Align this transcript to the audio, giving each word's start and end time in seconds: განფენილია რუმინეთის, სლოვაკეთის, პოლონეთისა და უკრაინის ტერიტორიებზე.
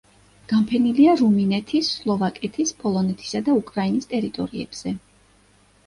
განფენილია 0.51 1.13
რუმინეთის, 1.19 1.91
სლოვაკეთის, 1.99 2.73
პოლონეთისა 2.83 3.45
და 3.51 3.59
უკრაინის 3.63 4.13
ტერიტორიებზე. 4.19 5.01